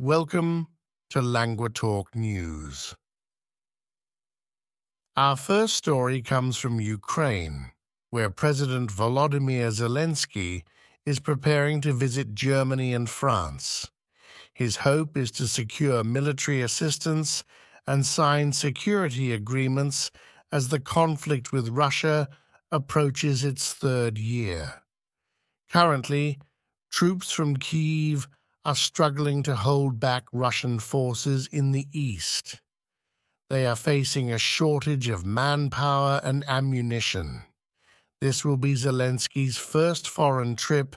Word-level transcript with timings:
Welcome 0.00 0.66
to 1.10 1.20
LanguaTalk 1.20 2.16
News. 2.16 2.96
Our 5.16 5.36
first 5.36 5.76
story 5.76 6.20
comes 6.20 6.56
from 6.56 6.80
Ukraine, 6.80 7.70
where 8.10 8.28
President 8.28 8.90
Volodymyr 8.90 9.68
Zelensky 9.68 10.64
is 11.06 11.20
preparing 11.20 11.80
to 11.82 11.92
visit 11.92 12.34
Germany 12.34 12.92
and 12.92 13.08
France. 13.08 13.88
His 14.52 14.78
hope 14.78 15.16
is 15.16 15.30
to 15.30 15.46
secure 15.46 16.02
military 16.02 16.60
assistance 16.60 17.44
and 17.86 18.04
sign 18.04 18.52
security 18.52 19.32
agreements 19.32 20.10
as 20.50 20.70
the 20.70 20.80
conflict 20.80 21.52
with 21.52 21.68
Russia 21.68 22.28
approaches 22.72 23.44
its 23.44 23.72
third 23.72 24.18
year. 24.18 24.82
Currently, 25.70 26.40
troops 26.90 27.30
from 27.30 27.58
Kyiv 27.58 28.26
are 28.64 28.74
struggling 28.74 29.42
to 29.42 29.56
hold 29.56 30.00
back 30.00 30.24
Russian 30.32 30.78
forces 30.78 31.46
in 31.48 31.72
the 31.72 31.86
east. 31.92 32.60
They 33.50 33.66
are 33.66 33.76
facing 33.76 34.32
a 34.32 34.38
shortage 34.38 35.08
of 35.08 35.26
manpower 35.26 36.20
and 36.24 36.44
ammunition. 36.48 37.42
This 38.20 38.44
will 38.44 38.56
be 38.56 38.74
Zelensky's 38.74 39.58
first 39.58 40.08
foreign 40.08 40.56
trip 40.56 40.96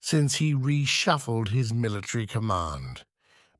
since 0.00 0.36
he 0.36 0.54
reshuffled 0.54 1.48
his 1.48 1.72
military 1.72 2.26
command. 2.26 3.04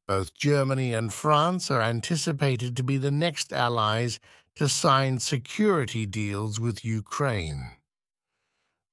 Both 0.07 0.35
Germany 0.35 0.93
and 0.93 1.13
France 1.13 1.71
are 1.71 1.83
anticipated 1.83 2.77
to 2.77 2.83
be 2.83 2.99
the 2.99 3.11
next 3.11 3.53
allies 3.53 4.21
to 4.57 4.69
sign 4.69 5.19
security 5.19 6.07
deals 6.07 6.61
with 6.61 6.85
Ukraine. 6.85 7.73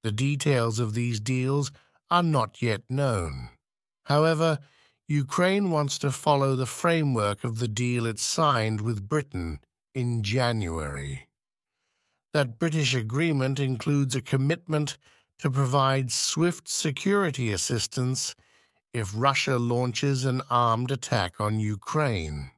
The 0.03 0.11
details 0.11 0.79
of 0.79 0.93
these 0.93 1.19
deals 1.19 1.71
are 2.09 2.23
not 2.23 2.61
yet 2.61 2.81
known. 2.89 3.49
However, 4.05 4.59
Ukraine 5.07 5.69
wants 5.69 5.97
to 5.99 6.11
follow 6.11 6.55
the 6.55 6.65
framework 6.65 7.43
of 7.43 7.59
the 7.59 7.67
deal 7.67 8.05
it 8.05 8.19
signed 8.19 8.81
with 8.81 9.07
Britain 9.07 9.59
in 9.93 10.23
January. 10.23 11.27
That 12.33 12.57
British 12.57 12.95
agreement 12.95 13.59
includes 13.59 14.15
a 14.15 14.21
commitment 14.21 14.97
to 15.39 15.49
provide 15.49 16.11
swift 16.11 16.67
security 16.67 17.51
assistance 17.51 18.35
if 18.93 19.11
Russia 19.15 19.57
launches 19.57 20.25
an 20.25 20.41
armed 20.49 20.91
attack 20.91 21.39
on 21.39 21.59
Ukraine. 21.59 22.51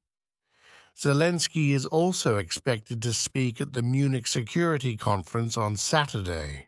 Zelensky 0.97 1.71
is 1.71 1.85
also 1.85 2.37
expected 2.37 3.01
to 3.01 3.13
speak 3.13 3.59
at 3.59 3.73
the 3.73 3.81
Munich 3.81 4.27
Security 4.27 4.95
Conference 4.95 5.57
on 5.57 5.75
Saturday. 5.75 6.67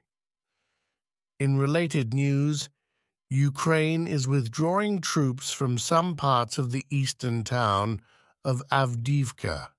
In 1.40 1.58
related 1.58 2.14
news, 2.14 2.68
Ukraine 3.30 4.08
is 4.08 4.26
withdrawing 4.28 5.02
troops 5.02 5.52
from 5.52 5.78
some 5.78 6.16
parts 6.16 6.58
of 6.58 6.72
the 6.72 6.86
eastern 6.90 7.44
town 7.44 8.02
of 8.46 8.64
Avdiivka. 8.72 9.70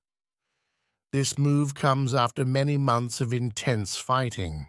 This 1.12 1.38
move 1.38 1.74
comes 1.74 2.12
after 2.12 2.44
many 2.44 2.76
months 2.76 3.22
of 3.22 3.32
intense 3.32 3.96
fighting. 3.96 4.68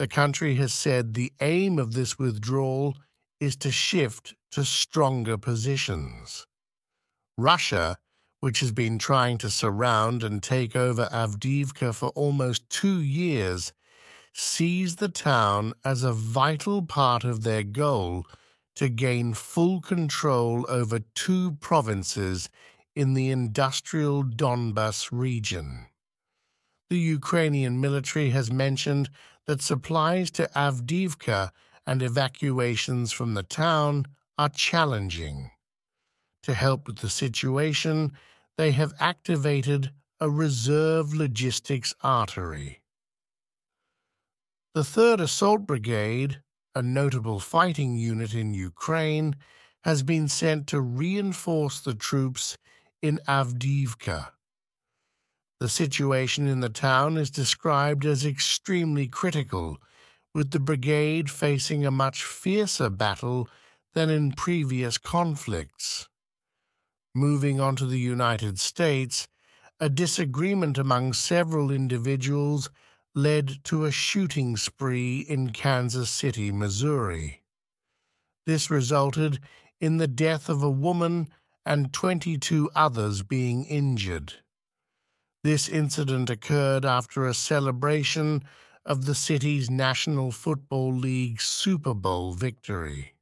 The 0.00 0.08
country 0.08 0.56
has 0.56 0.72
said 0.72 1.14
the 1.14 1.32
aim 1.40 1.78
of 1.78 1.92
this 1.92 2.18
withdrawal 2.18 2.96
is 3.38 3.54
to 3.56 3.70
shift 3.70 4.34
to 4.50 4.64
stronger 4.64 5.38
positions. 5.38 6.44
Russia, 7.38 7.98
which 8.40 8.58
has 8.58 8.72
been 8.72 8.98
trying 8.98 9.38
to 9.38 9.48
surround 9.48 10.24
and 10.24 10.42
take 10.42 10.74
over 10.74 11.08
Avdiivka 11.12 11.94
for 11.94 12.08
almost 12.10 12.68
two 12.68 13.00
years, 13.00 13.72
sees 14.32 14.96
the 14.96 15.08
town 15.08 15.74
as 15.84 16.02
a 16.02 16.12
vital 16.12 16.82
part 16.82 17.24
of 17.24 17.42
their 17.42 17.62
goal 17.62 18.26
to 18.74 18.88
gain 18.88 19.34
full 19.34 19.80
control 19.80 20.64
over 20.68 21.00
two 21.14 21.52
provinces 21.60 22.48
in 22.94 23.14
the 23.14 23.30
industrial 23.30 24.22
Donbas 24.22 25.08
region. 25.12 25.86
The 26.90 26.98
Ukrainian 26.98 27.80
military 27.80 28.30
has 28.30 28.50
mentioned 28.50 29.08
that 29.46 29.62
supplies 29.62 30.30
to 30.32 30.50
Avdiivka 30.54 31.50
and 31.86 32.02
evacuations 32.02 33.12
from 33.12 33.34
the 33.34 33.42
town 33.42 34.06
are 34.38 34.50
challenging. 34.50 35.50
To 36.42 36.54
help 36.54 36.86
with 36.86 36.98
the 36.98 37.08
situation, 37.08 38.12
they 38.58 38.72
have 38.72 38.92
activated 39.00 39.90
a 40.20 40.28
reserve 40.28 41.14
logistics 41.14 41.94
artery. 42.02 42.81
The 44.74 44.80
3rd 44.80 45.20
Assault 45.20 45.66
Brigade, 45.66 46.40
a 46.74 46.80
notable 46.80 47.38
fighting 47.40 47.94
unit 47.94 48.32
in 48.32 48.54
Ukraine, 48.54 49.36
has 49.84 50.02
been 50.02 50.28
sent 50.28 50.66
to 50.68 50.80
reinforce 50.80 51.78
the 51.78 51.92
troops 51.92 52.56
in 53.02 53.20
Avdiivka. 53.28 54.30
The 55.60 55.68
situation 55.68 56.46
in 56.46 56.60
the 56.60 56.70
town 56.70 57.18
is 57.18 57.30
described 57.30 58.06
as 58.06 58.24
extremely 58.24 59.08
critical, 59.08 59.76
with 60.34 60.52
the 60.52 60.60
brigade 60.60 61.30
facing 61.30 61.84
a 61.84 61.90
much 61.90 62.24
fiercer 62.24 62.88
battle 62.88 63.50
than 63.92 64.08
in 64.08 64.32
previous 64.32 64.96
conflicts. 64.96 66.08
Moving 67.14 67.60
on 67.60 67.76
to 67.76 67.84
the 67.84 68.00
United 68.00 68.58
States, 68.58 69.28
a 69.78 69.90
disagreement 69.90 70.78
among 70.78 71.12
several 71.12 71.70
individuals 71.70 72.70
led 73.14 73.62
to 73.64 73.84
a 73.84 73.90
shooting 73.90 74.56
spree 74.56 75.20
in 75.20 75.50
Kansas 75.50 76.10
City, 76.10 76.50
Missouri. 76.50 77.42
This 78.46 78.70
resulted 78.70 79.38
in 79.80 79.98
the 79.98 80.08
death 80.08 80.48
of 80.48 80.62
a 80.62 80.70
woman 80.70 81.28
and 81.66 81.92
22 81.92 82.70
others 82.74 83.22
being 83.22 83.64
injured. 83.64 84.34
This 85.44 85.68
incident 85.68 86.30
occurred 86.30 86.84
after 86.84 87.26
a 87.26 87.34
celebration 87.34 88.42
of 88.84 89.06
the 89.06 89.14
city's 89.14 89.70
National 89.70 90.32
Football 90.32 90.94
League 90.94 91.40
Super 91.40 91.94
Bowl 91.94 92.32
victory. 92.32 93.14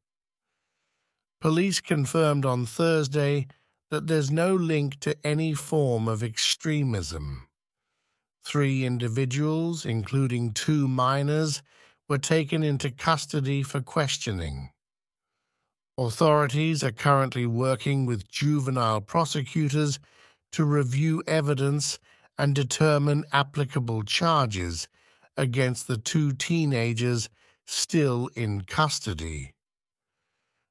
Police 1.41 1.81
confirmed 1.81 2.45
on 2.45 2.67
Thursday 2.67 3.47
that 3.91 4.07
there's 4.07 4.31
no 4.31 4.55
link 4.55 5.01
to 5.01 5.17
any 5.27 5.55
form 5.55 6.09
of 6.09 6.23
extremism. 6.23 7.49
Three 8.51 8.85
individuals, 8.85 9.87
including 9.87 10.53
two 10.55 10.89
minors, 10.89 11.63
were 12.09 12.19
taken 12.19 12.65
into 12.65 12.91
custody 12.91 13.63
for 13.63 13.81
questioning. 13.81 14.71
Authorities 15.97 16.83
are 16.83 16.91
currently 16.91 17.47
working 17.47 18.07
with 18.07 18.29
juvenile 18.29 19.03
prosecutors 19.03 20.01
to 20.51 20.65
review 20.65 21.23
evidence 21.29 22.01
and 22.37 22.53
determine 22.53 23.25
applicable 23.33 24.03
charges 24.03 24.89
against 25.37 25.87
the 25.87 25.97
two 25.97 26.33
teenagers 26.33 27.29
still 27.69 28.31
in 28.35 28.63
custody. 28.63 29.55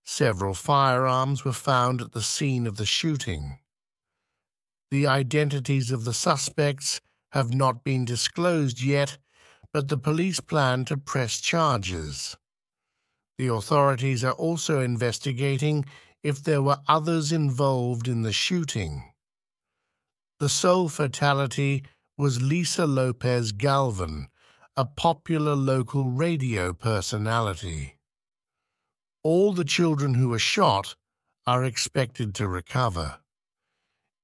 Several 0.03 0.53
firearms 0.53 1.45
were 1.45 1.53
found 1.53 2.01
at 2.01 2.11
the 2.11 2.21
scene 2.21 2.67
of 2.67 2.75
the 2.75 2.85
shooting. 2.85 3.59
The 4.91 5.07
identities 5.07 5.91
of 5.91 6.03
the 6.03 6.13
suspects 6.13 6.99
have 7.31 7.53
not 7.53 7.83
been 7.83 8.05
disclosed 8.05 8.81
yet, 8.81 9.17
but 9.73 9.87
the 9.87 9.97
police 9.97 10.39
plan 10.39 10.85
to 10.85 10.97
press 10.97 11.39
charges. 11.39 12.35
The 13.37 13.47
authorities 13.47 14.23
are 14.23 14.33
also 14.33 14.81
investigating 14.81 15.85
if 16.23 16.43
there 16.43 16.61
were 16.61 16.79
others 16.87 17.31
involved 17.31 18.07
in 18.07 18.23
the 18.23 18.33
shooting. 18.33 19.03
The 20.39 20.49
sole 20.49 20.89
fatality 20.89 21.83
was 22.17 22.41
Lisa 22.41 22.85
Lopez 22.85 23.51
Galvan, 23.51 24.27
a 24.75 24.85
popular 24.85 25.55
local 25.55 26.05
radio 26.09 26.73
personality. 26.73 27.97
All 29.23 29.53
the 29.53 29.65
children 29.65 30.15
who 30.15 30.29
were 30.29 30.39
shot 30.39 30.95
are 31.45 31.63
expected 31.63 32.33
to 32.35 32.47
recover. 32.47 33.19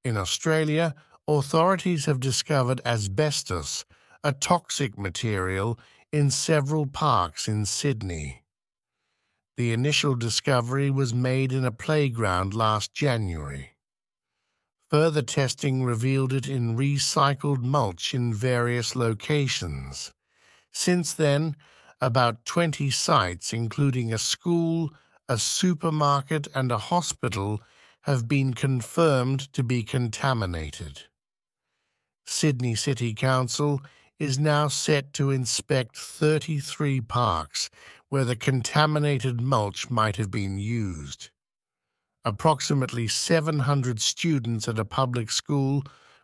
In 0.04 0.18
Australia, 0.18 0.96
authorities 1.28 2.06
have 2.06 2.20
discovered 2.20 2.82
asbestos, 2.86 3.86
a 4.24 4.32
toxic 4.32 4.98
material, 4.98 5.80
in 6.12 6.30
several 6.30 6.86
parks 6.86 7.48
in 7.48 7.66
Sydney. 7.66 8.44
The 9.58 9.74
initial 9.74 10.16
discovery 10.16 10.92
was 10.92 11.14
made 11.14 11.52
in 11.52 11.66
a 11.66 11.72
playground 11.72 12.54
last 12.54 12.94
January. 12.94 13.72
Further 14.92 15.22
testing 15.22 15.84
revealed 15.84 16.32
it 16.32 16.48
in 16.48 16.78
recycled 16.78 17.64
mulch 17.64 18.14
in 18.14 18.34
various 18.34 18.96
locations. 18.96 20.14
Since 20.72 21.14
then, 21.14 21.56
about 22.00 22.46
20 22.46 22.92
sites, 22.92 23.52
including 23.52 24.14
a 24.14 24.18
school, 24.18 24.94
a 25.28 25.40
supermarket, 25.40 26.48
and 26.54 26.72
a 26.72 26.78
hospital, 26.78 27.62
have 28.02 28.28
been 28.28 28.54
confirmed 28.54 29.52
to 29.54 29.64
be 29.64 29.82
contaminated. 29.82 31.04
Sydney 32.26 32.76
City 32.76 33.14
Council 33.14 33.82
is 34.20 34.40
now 34.40 34.68
set 34.68 35.14
to 35.14 35.32
inspect 35.32 35.98
33 35.98 37.02
parks 37.02 37.70
where 38.10 38.26
the 38.26 38.36
contaminated 38.36 39.42
mulch 39.42 39.90
might 39.90 40.16
have 40.16 40.32
been 40.32 40.58
used. 40.58 41.30
Approximately 42.24 43.08
700 43.08 44.02
students 44.02 44.68
at 44.68 44.80
a 44.80 44.86
public 44.86 45.30
school 45.30 45.84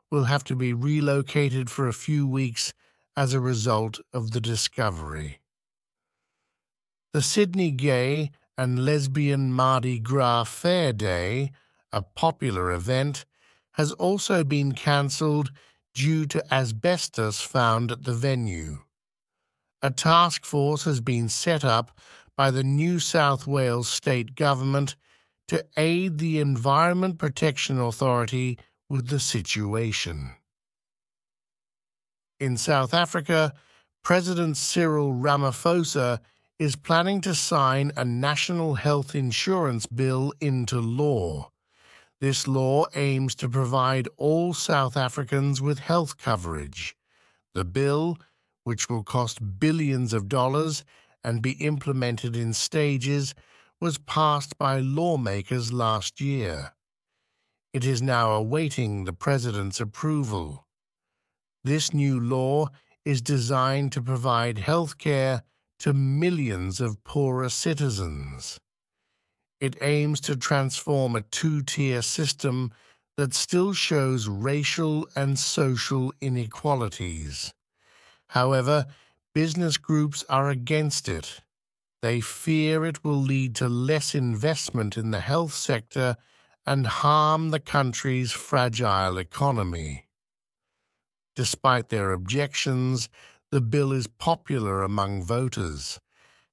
will 0.09 0.24
have 0.25 0.44
to 0.45 0.56
be 0.56 0.74
relocated 0.74 1.69
for 1.69 1.88
a 1.88 1.94
few 1.94 2.25
weeks 2.27 2.74
as 3.15 3.33
a 3.33 3.39
result 3.39 4.00
of 4.13 4.31
the 4.31 4.42
discovery. 4.42 5.39
The 7.13 7.21
Sydney 7.21 7.71
Gay 7.71 8.31
and 8.57 8.86
Lesbian 8.86 9.51
Mardi 9.51 10.00
Gras 10.00 10.45
Fair 10.45 10.94
Day, 10.94 11.51
a 11.92 12.01
popular 12.01 12.71
event, 12.71 13.25
has 13.74 13.92
also 13.94 14.44
been 14.44 14.71
cancelled 14.71 15.51
due 15.93 16.25
to 16.25 16.53
asbestos 16.53 17.41
found 17.41 17.91
at 17.91 18.03
the 18.03 18.13
venue. 18.13 18.79
A 19.81 19.89
task 19.89 20.45
force 20.45 20.83
has 20.83 21.01
been 21.01 21.27
set 21.27 21.65
up 21.65 21.97
by 22.38 22.51
the 22.51 22.63
New 22.63 22.99
South 22.99 23.47
Wales 23.47 23.88
state 23.88 24.35
government 24.35 24.95
to 25.47 25.65
aid 25.75 26.17
the 26.17 26.39
Environment 26.39 27.17
Protection 27.17 27.79
Authority 27.79 28.57
with 28.89 29.07
the 29.07 29.19
situation. 29.19 30.31
In 32.39 32.57
South 32.57 32.93
Africa, 32.93 33.53
President 34.03 34.57
Cyril 34.57 35.13
Ramaphosa 35.13 36.19
is 36.57 36.75
planning 36.75 37.21
to 37.21 37.35
sign 37.35 37.91
a 37.95 38.05
national 38.05 38.75
health 38.75 39.13
insurance 39.13 39.85
bill 39.85 40.33
into 40.41 40.79
law. 40.79 41.50
This 42.21 42.47
law 42.47 42.85
aims 42.94 43.33
to 43.35 43.50
provide 43.50 44.07
all 44.15 44.53
South 44.53 44.95
Africans 44.95 45.59
with 45.59 45.79
health 45.79 46.19
coverage. 46.19 46.95
The 47.56 47.65
bill, 47.65 48.19
which 48.63 48.88
will 48.88 49.03
cost 49.03 49.59
billions 49.59 50.13
of 50.13 50.29
dollars 50.29 50.85
and 51.23 51.41
be 51.41 51.53
implemented 51.53 52.35
in 52.35 52.53
stages, 52.53 53.33
was 53.79 53.97
passed 53.97 54.56
by 54.59 54.77
lawmakers 54.77 55.73
last 55.73 56.21
year. 56.21 56.73
It 57.73 57.85
is 57.85 58.03
now 58.03 58.33
awaiting 58.33 59.06
the 59.06 59.13
President's 59.13 59.81
approval. 59.81 60.67
This 61.63 61.91
new 61.91 62.19
law 62.19 62.67
is 63.03 63.24
designed 63.24 63.94
to 63.94 64.01
provide 64.01 64.59
health 64.59 65.00
care 65.00 65.41
to 65.79 65.91
millions 65.91 66.79
of 66.79 67.03
poorer 67.03 67.50
citizens. 67.50 68.59
It 69.62 69.78
aims 69.81 70.19
to 70.22 70.36
transform 70.36 71.16
a 71.16 71.22
two 71.22 71.62
tier 71.62 72.02
system 72.02 72.72
that 73.16 73.36
still 73.36 73.74
shows 73.74 74.28
racial 74.28 75.08
and 75.16 75.38
social 75.38 76.12
inequalities. 76.19 77.54
However, 78.30 78.88
business 79.36 79.78
groups 79.78 80.25
are 80.28 80.50
against 80.50 81.08
it. 81.08 81.42
They 82.02 82.22
fear 82.22 82.84
it 82.86 83.04
will 83.04 83.22
lead 83.22 83.56
to 83.58 83.69
less 83.69 84.16
investment 84.16 84.98
in 84.98 85.12
the 85.12 85.19
health 85.19 85.54
sector 85.54 86.18
and 86.66 86.88
harm 86.88 87.52
the 87.52 87.60
country's 87.60 88.31
fragile 88.31 89.19
economy. 89.19 90.08
Despite 91.36 91.90
their 91.90 92.12
objections, 92.12 93.10
the 93.52 93.62
bill 93.62 93.92
is 93.92 94.08
popular 94.08 94.81
among 94.81 95.24
voters. 95.24 96.00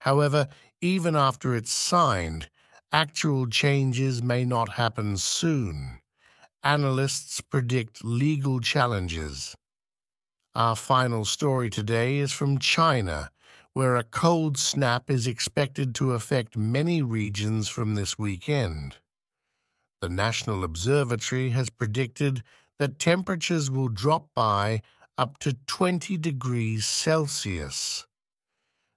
However, 0.01 0.49
even 0.83 1.17
after 1.17 1.55
it's 1.55 1.73
signed, 1.73 2.51
actual 2.93 3.47
changes 3.47 4.23
may 4.23 4.45
not 4.45 4.71
happen 4.71 5.17
soon. 5.17 6.01
Analysts 6.63 7.41
predict 7.41 8.05
legal 8.05 8.61
challenges. 8.61 9.55
Our 10.55 10.75
final 10.75 11.25
story 11.25 11.71
today 11.71 12.17
is 12.19 12.33
from 12.33 12.59
China, 12.59 13.31
where 13.75 13.97
a 13.97 14.03
cold 14.03 14.59
snap 14.59 15.11
is 15.11 15.27
expected 15.27 15.95
to 15.97 16.13
affect 16.13 16.57
many 16.57 17.03
regions 17.03 17.69
from 17.69 17.95
this 17.95 18.19
weekend. 18.19 18.97
The 20.01 20.09
National 20.09 20.65
Observatory 20.65 21.51
has 21.51 21.71
predicted 21.71 22.43
that 22.79 22.99
temperatures 22.99 23.71
will 23.71 23.89
drop 23.89 24.29
by 24.35 24.83
up 25.17 25.39
to 25.39 25.53
20 25.67 26.17
degrees 26.17 26.87
Celsius. 26.87 28.07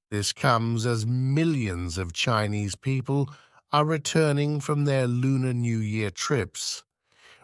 This 0.09 0.33
comes 0.33 0.85
as 0.85 1.05
millions 1.05 1.97
of 1.97 2.13
Chinese 2.13 2.75
people 2.75 3.29
are 3.71 3.85
returning 3.85 4.59
from 4.59 4.85
their 4.85 5.07
Lunar 5.07 5.53
New 5.53 5.77
Year 5.77 6.09
trips. 6.09 6.83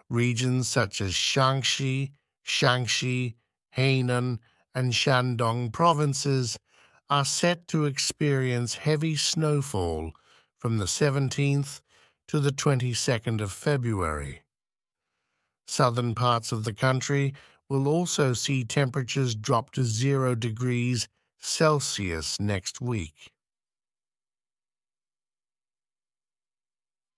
Regions 0.10 0.68
such 0.68 1.00
as 1.00 1.14
Shanxi, 1.14 2.12
Shaanxi, 2.46 3.36
Henan, 3.76 4.40
and 4.76 4.94
Shandong 4.94 5.72
provinces 5.72 6.58
are 7.10 7.26
set 7.26 7.68
to 7.70 7.86
experience 7.86 8.76
heavy 8.76 9.16
snowfall 9.16 10.12
from 10.58 10.78
the 10.78 10.86
17th 10.86 11.82
to 12.28 12.40
the 12.40 12.52
22nd 12.52 13.40
of 13.40 13.52
February. 13.52 14.42
Southern 15.66 16.14
parts 16.14 16.52
of 16.52 16.64
the 16.64 16.74
country 16.74 17.34
will 17.70 17.88
also 17.88 18.34
see 18.34 18.64
temperatures 18.64 19.36
drop 19.36 19.72
to 19.72 19.84
zero 19.84 20.36
degrees 20.36 21.08
Celsius 21.40 22.40
next 22.40 22.82
week. 22.82 23.32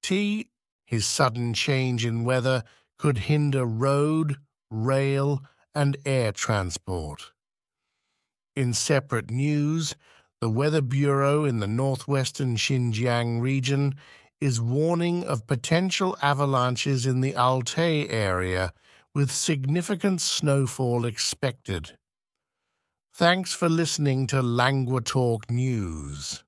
T. 0.09 0.49
His 0.87 1.05
sudden 1.05 1.53
change 1.53 2.03
in 2.03 2.23
weather 2.23 2.63
could 2.97 3.29
hinder 3.29 3.63
road, 3.63 4.37
rail, 4.71 5.43
and 5.75 5.97
air 6.03 6.31
transport. 6.31 7.31
In 8.55 8.73
separate 8.73 9.29
news, 9.29 9.95
the 10.41 10.49
Weather 10.49 10.81
Bureau 10.81 11.45
in 11.45 11.59
the 11.59 11.67
northwestern 11.67 12.55
Xinjiang 12.55 13.39
region 13.39 13.97
is 14.41 14.59
warning 14.59 15.25
of 15.25 15.45
potential 15.45 16.17
avalanches 16.23 17.05
in 17.05 17.21
the 17.21 17.35
Altai 17.35 18.07
area 18.09 18.73
with 19.13 19.29
significant 19.29 20.21
snowfall 20.21 21.05
expected. 21.05 21.99
Thanks 23.13 23.53
for 23.53 23.69
listening 23.69 24.25
to 24.25 24.37
LanguaTalk 24.37 25.51
News. 25.51 26.43